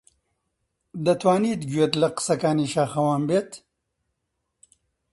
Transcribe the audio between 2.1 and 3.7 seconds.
قسەکانی شاخەوان بێت؟